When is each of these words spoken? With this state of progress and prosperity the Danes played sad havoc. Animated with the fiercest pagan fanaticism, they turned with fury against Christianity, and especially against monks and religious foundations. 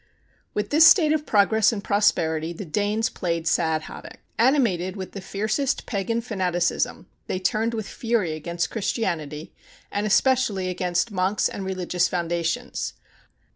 With 0.55 0.71
this 0.71 0.87
state 0.87 1.13
of 1.13 1.27
progress 1.27 1.71
and 1.71 1.83
prosperity 1.83 2.53
the 2.53 2.65
Danes 2.65 3.07
played 3.07 3.45
sad 3.47 3.83
havoc. 3.83 4.17
Animated 4.39 4.95
with 4.95 5.11
the 5.11 5.21
fiercest 5.21 5.85
pagan 5.85 6.21
fanaticism, 6.21 7.05
they 7.27 7.37
turned 7.37 7.75
with 7.75 7.87
fury 7.87 8.33
against 8.33 8.71
Christianity, 8.71 9.53
and 9.91 10.07
especially 10.07 10.69
against 10.69 11.11
monks 11.11 11.47
and 11.47 11.63
religious 11.63 12.07
foundations. 12.07 12.93